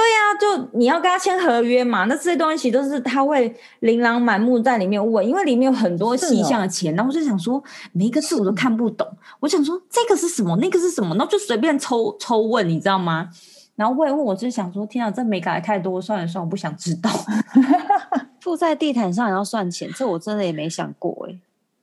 [0.00, 9.06] 对呀、啊，就你要跟他签合约嘛，那这些东西都是他会琳琅满目在里面问，因为里面有很多细项的钱，哦、然后我就想说每一个字我都看不懂，
[9.40, 13.28] 我想说这个是什么，那个是什么，然后就随便抽抽问，你知道吗？
[13.76, 17.10] 然后问一问，我就想说天啊，这没改太多，算了算了，我不想知道。
[18.40, 21.36] 附在地毯上也要算钱，这我真的也没想过哎。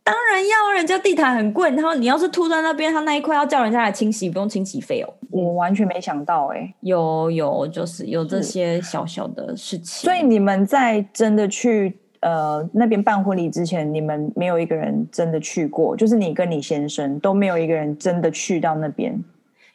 [0.08, 1.70] 当然要，人家地毯很贵。
[1.72, 5.13] 然后你要是吐在那边，他那一块要叫人家来清洗，不用清洗费哦。
[5.30, 10.10] 我完全没想到、欸，哎，有有，就是有这些小小的事情。
[10.10, 19.22] 所以你们在真的去呃那边办婚礼之前，你们没有一个人真的去过，就是你跟你先生都没有一个人真的去到那边。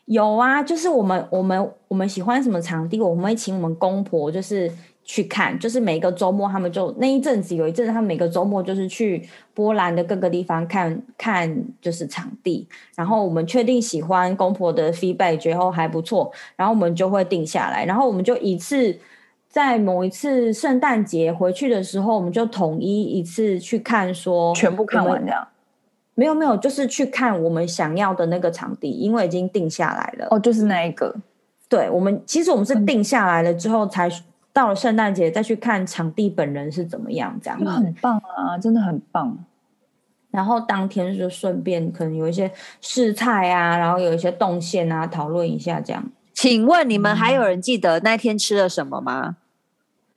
[0.06, 4.72] 有啊，就是我们我们我们喜欢什么场地，我们会请我们公婆，就是。
[5.04, 12.66] 去看，就是每个周末，他们就那一阵子有一阵子，他们每个周末就是去波兰的各个地方看看，就是场地。
[12.94, 17.84] 然后我们确定喜欢公婆的 feedback，觉得还不错，然后我们就会定下来。
[17.84, 18.96] 然后我们就一次
[19.48, 25.48] 在某一次圣诞节回去的时候，我们就统一一次去看，说全部看完这样。
[26.14, 30.28] 没有没有，就是去看我们想要的那个场地，因为已经定下来了。
[30.30, 31.12] 哦，就是那一个。
[31.68, 34.08] 对，我们其实我们是定下来了之后才。
[34.52, 39.44] 到了圣诞节再去看场地本人是怎么样，这样很棒啊，真的很棒。
[40.30, 46.04] 然后当天就顺便可能有一些试菜啊，然后有一些动线啊，讨论一下这样。
[46.32, 49.36] 请问你们还有人记得那天吃了什么吗？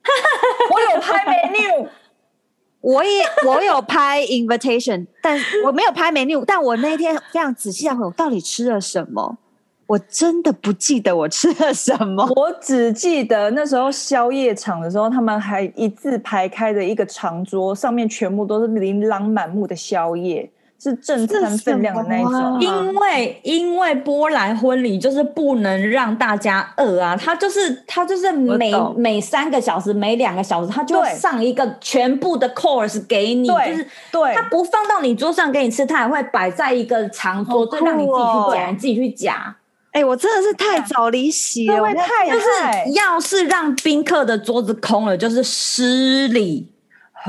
[0.72, 1.88] 我有拍 menu，
[2.80, 9.38] 我也我有拍 invitation，但我没有拍 menu，但我那天非常仔细的问我到底吃了什么。
[9.86, 22.34] 我真的不记得我吃了什么，我只记得那时候宵夜场的时候，他们还一字排开的一个长桌，上面全部都是琳琅满目的宵夜，是正餐分量的那一种。
[22.34, 39.56] 啊、因为因为波兰婚礼就是不能让大家饿啊，他就是他就是每每三个小时每两个小时他就上一个全部的 course 给你，就是对，他不放到你桌上给你吃，他还会摆在一个长桌，让你自己去夹，你自己去夹。
[39.96, 42.46] 哎、欸，我真的是太早离席了，太就是
[42.92, 46.70] 要是让宾客的桌子空了，就是失礼，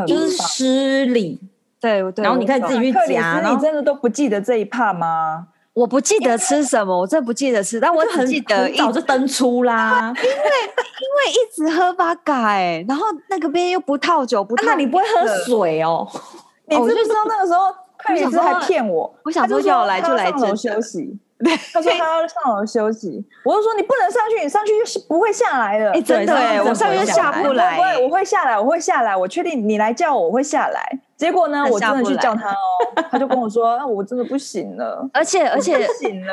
[0.05, 1.39] 就是失礼。
[1.79, 3.41] 对对，然后你可以自己去夹。
[3.49, 5.47] 你真的都不记得这一趴吗？
[5.71, 10.11] 我不记得吃什么，我真的不记得吃，但我很记得早就登出啦。
[10.21, 16.05] 因为因为一直喝八嘎，哎，然后那个边又不套酒，不套，那你不会喝水哦？
[16.67, 21.17] 你知不知道那个时候克里斯还骗我，我想说叫我来就来休息。
[21.39, 25.91] 对， 他说他要上楼休息，我就说你不能上去，你上去就不会下来的。
[25.91, 27.75] 哎，真的，我上去就下不来。
[27.75, 30.99] 不会，我会下来，我会下来，我确定你来叫我，我会下来。
[31.15, 35.07] 结果呢，我真的去叫他哦，他就跟我说，那我真的不行了。
[35.13, 35.87] 而且而且，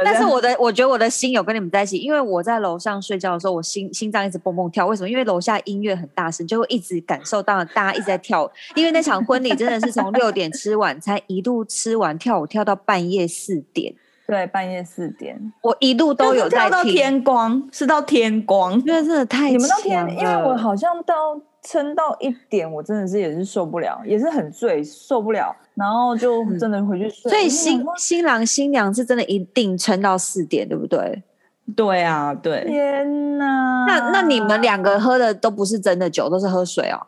[0.05, 4.87] 但是我的，我觉得我的心有跟你们在一起，因为我在楼上睡觉的时候，我心心脏一直蹦蹦跳。
[4.87, 5.09] 为什么？
[5.09, 8.51] 因为楼下音乐很大声，就会一直感受到大家一直在跳。
[8.75, 13.95] 因为那场婚礼真的是从六点吃晚餐，一路吃完跳舞跳到半夜四点。
[14.27, 27.31] 对，半夜四点，我一路都有到天光，是到天光，因为真的太你们到天，因为我好像到撑到一点，我真的是也是受不了，也是很醉，受不了，然后就真的回去睡。
[27.31, 31.23] 所以新新郎新娘是真的一定撑到四点，对不对？
[31.77, 32.65] 对啊，对。
[32.67, 37.07] 天哪，那那你们两个喝的都不是真的酒，都是喝水哦。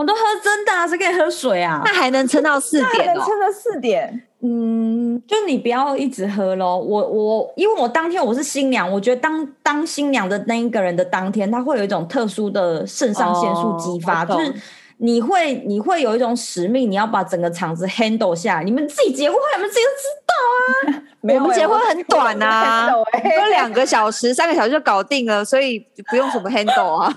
[0.00, 1.82] 我都喝真的啊，谁可以喝水啊？
[1.84, 3.22] 那还能撑到四点哦？
[3.22, 4.22] 撑到四点。
[4.42, 6.78] 嗯，就你不要一直喝咯。
[6.78, 14.54] 我我，因为我当天我是新娘，我觉得当当新娘的那一个人的当天，他会有一种特殊的肾上腺素激发，哦、就是
[14.96, 18.64] 你会你会有一种使命，你要把整个场子 handle 下来。
[18.64, 21.04] 你们自己结婚，你们自己都知道啊。
[21.20, 23.04] 没有我们结婚很短啊，就
[23.52, 27.14] 两个小时、三个小时就搞定了，所以不用什么 handle 啊。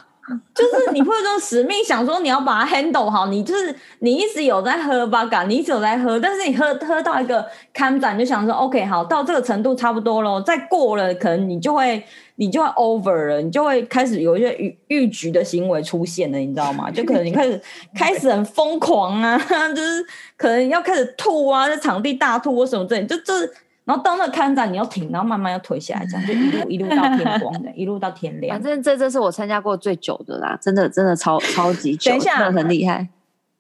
[0.56, 3.28] 就是你会有这种使命，想说你要把它 handle 好。
[3.28, 12.02] 你就是你一直有在喝八嘎，你一直有在喝，但是你喝喝到一个坎站，就想说 OK 好，到这个程度差不多了，再过了可能你就会
[12.36, 16.90] 你就会 over 了，你就会开始有一些逾逾矩的行为出现了，你知道吗？
[16.90, 17.62] 就可能你开始
[17.94, 19.38] 开始很疯狂啊，
[19.76, 20.06] 就是
[20.38, 23.54] 可能要开始吐啊，在场地大吐或什么之类，就就是。
[23.86, 28.56] 然后到那看展，你要停，然后慢慢要退下来，这样就一路一路到天 光的，一路到天亮。
[28.58, 33.08] 反正这这是我参加过最久的啦，真的真的超超级久，等一下，真的很厉害。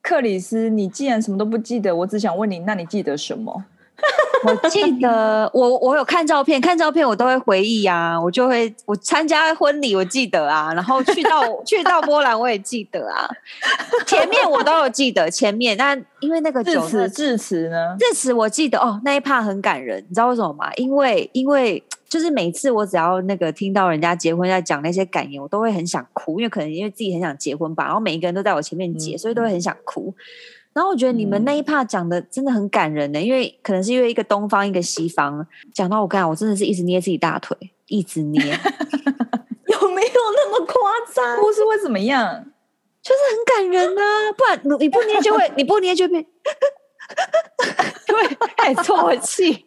[0.01, 3.65] 克里斯，你既然什么都不记得，我只想问你，那你记得什么？
[4.45, 13.29] 我记得我 我有看照片，看照片我都会回忆啊，我就会我参加婚礼我记得啊，然后去到去到波兰我也记得啊，
[14.05, 20.71] 前面我都有记得前面，那因为那个致辞致辞呢，致辞我记得哦，那一 part 很感人，你知道为什么吗？
[20.75, 30.13] 因为因为就是每次我只要那个听到人家结婚在讲那些感言，我都会很想哭，因为可能因为自己很想结婚吧，然后每一个人都在我前面结，嗯、所以都会很想哭。
[30.73, 37.55] 然后我觉得你们那一 part 讲的真的很感人呢，嗯、因为可能是因为一个东方一个西方，讲到我刚才我真的是一直捏自己大腿，
[37.87, 40.75] 一直捏， 有没有那么夸
[41.13, 41.37] 张？
[41.37, 42.45] 或是会怎么样？
[43.01, 44.31] 就是很感人啊！
[44.37, 46.25] 不然你不捏就会，你不捏就变
[48.07, 49.65] 对，太错气。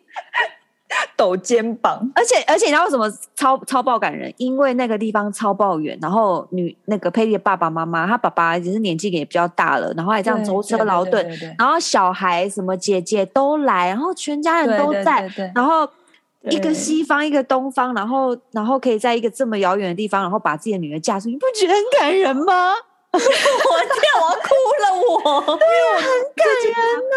[1.16, 4.32] 抖肩膀，而且而且你知道为什么超超爆感人？
[4.36, 11.26] 因为那个地方超爆远，然后女那个佩蒂的爸爸妈妈，他爸爸也是年纪也比较大了，然后还这样舟车劳顿，
[11.58, 15.88] 然后小孩什么姐姐都来，然后全家人都在，然后
[16.42, 22.74] 一个西方一个东方，然后然后可以在一个这么遥远的地方，然后把自己的女儿嫁出去，你不觉得很感人吗？
[23.12, 23.24] 我天，
[24.20, 24.48] 我要哭
[24.82, 26.06] 了，我对啊，很
[26.36, 26.74] 感人
[27.08, 27.16] 呢。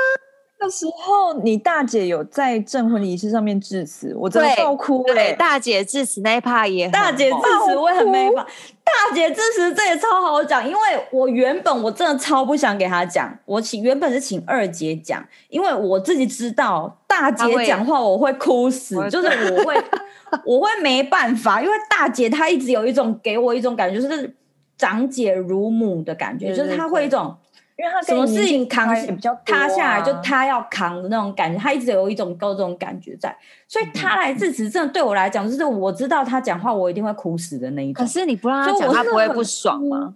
[0.61, 5.13] 那时候你大姐有在证婚仪式上面致辞，我真的爆哭了。
[5.13, 8.45] 对，大姐致辞那一趴也，大姐致辞我也很没法。
[8.83, 10.79] 大姐致辞这也超好讲，因为
[11.11, 19.81] 我原本我真的超不想给她讲，我请原本是请二姐讲，因为我自己知道大姐讲话我会哭死，就是我会
[20.45, 24.35] 我会没办法，因为大姐她一直有一种给我一种感觉，就是
[24.77, 27.33] 长姐如母的感觉，就是她会一种。
[27.79, 33.33] 因为他什么事情扛起比较塌下来，就他要扛的那种感觉，他一直有一种高这种感觉在，
[33.69, 38.03] 所以他来致辞，真的对我来讲，就是我知道他讲话，我一定会哭死的那一种。
[38.03, 40.13] 可是你不让他讲，他不会不爽吗？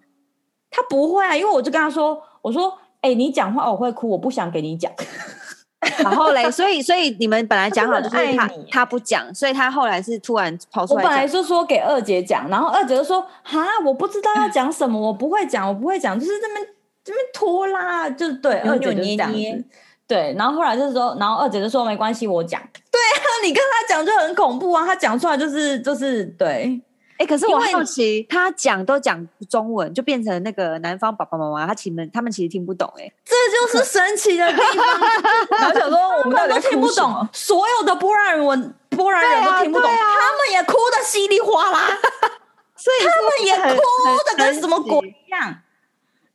[0.70, 2.68] 他不会啊，因为我就跟他说：“我说，
[3.00, 4.92] 哎、欸，你讲话我会哭，我不想给你讲。
[6.04, 11.04] ”然后嘞，所以所以你们本来讲好就是他他不讲，所以他后来是突然跑出来。
[11.04, 16.68] 我本来是说给二姐讲，然后二姐就说：“哈，我不知道要讲什么，我不会讲，我不会讲，就是这么。”
[17.04, 19.66] 这边拖拉，就是对二姐就是这样子，
[20.08, 22.62] 对，然后后来就是说，然后二姐就说没关系，我讲。
[22.92, 26.82] 对啊，你跟他讲就很恐怖啊，他讲出来就是就是对。
[27.20, 34.86] 哎，可是我好奇，他讲都讲中文，就变成那个南方爸爸妈妈，他其实他们其实听不懂，哎，这就是神奇的地方。
[35.60, 41.88] 然后想说，我们都听不懂，所有的波兰人文波兰人都听不懂，他们也哭得稀里哗啦，
[42.76, 43.82] 所以他们也哭
[44.26, 45.56] 得跟什么鬼一样。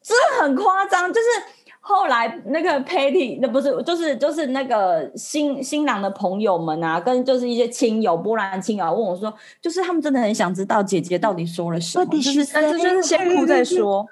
[0.09, 1.27] 真的很夸张，就是
[1.81, 14.07] 后来那个 Patty，那不是就是就是那个新新郎的朋友们啊，跟就是一些亲友，波兰亲友问我说，就是他们真的很想知道姐姐到底说了什么，就是但是就是先哭再说，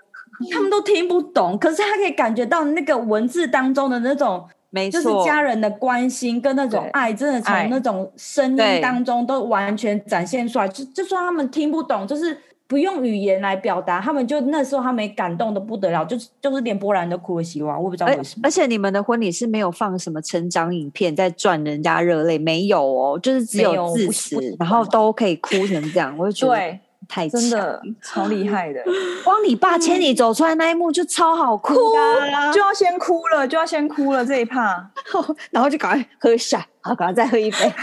[0.52, 12.38] 他们都听不懂，可是他可以感觉到那个文字当中的那种，没错，就是家人的关心跟那种爱，真的从那种声音当中都完全展现出来，就就算他们听不懂，就是。
[12.68, 18.40] 不用语言来表达，他们就那时候他们感动的不得了，就是就是连波兰都哭了稀里哗啦，我不知道为什么。
[18.42, 26.78] 而且你们的婚礼是没有放什么成长影片在赚人家热泪，没有哦，就是只有致辞，然后都可以哭成这样，我就觉得。
[27.08, 28.82] 太真的超厉害的，
[29.22, 31.72] 光你爸牵你走出来那一幕就超好哭，
[32.52, 34.90] 就要先哭了，就要先哭了这一趴，
[35.52, 37.56] 然后就赶快喝下，然后赶快再喝一杯，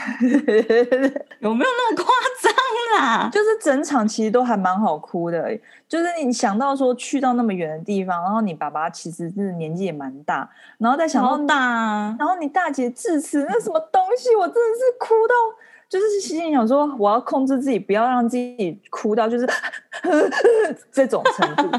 [1.40, 2.06] 有没有那么夸
[2.42, 2.54] 张
[2.98, 3.30] 啦？
[3.34, 5.46] 就是整场其实都还蛮好哭的，
[5.90, 15.36] 就是你想到说去到那么远的地方，然后你爸爸其实是年纪也蛮大，然后再想到大，然后你大姐致辞那什么东西，我真的是哭到。
[15.90, 19.48] 就是心里想说，我要控制自己，不要让自己哭到就是
[20.92, 21.70] 这种程度，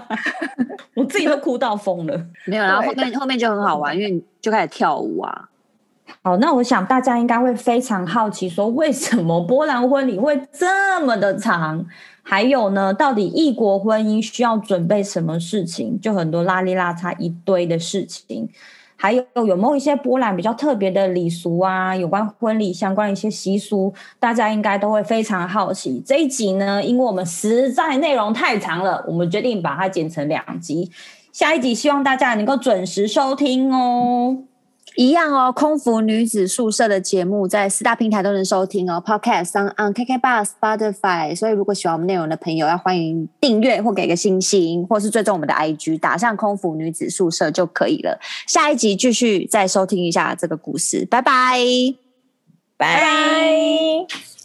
[0.95, 2.16] 我自己都哭到疯了。
[2.45, 5.49] 没有，然后后面后面就很好玩，因为就开始跳舞啊。
[6.22, 11.84] 好，那我想大家应该会非常好奇，说为什么波兰婚礼会这么的长？
[12.22, 16.00] 还有呢，到底异国婚姻需要准备什么事情？
[16.00, 18.48] 就很多拉里拉差一堆的事情。
[18.96, 21.94] 还有有没有一些波兰比较特别的礼俗啊？
[21.94, 26.02] 有关婚礼相关一些习俗，大家应该都会非常好奇。
[26.07, 30.90] 这一集呢，因为我们实在内容太长了，我们决定把它剪成两集。
[31.32, 34.44] 下一集希望大家能够准时收听哦。
[34.97, 41.35] 一样哦，空服女子宿舍的节目在四大平台都能收听哦，Podcast、on KK Bus、Spotify。
[41.35, 48.20] 所以如果喜欢我们内容的朋友，要欢迎订阅或给个星星，或是追踪我们的 IG，打上空服女子宿舍就可以了。
[48.47, 51.59] 下一集继续再收听一下这个故事，拜拜，
[52.76, 54.43] 拜拜。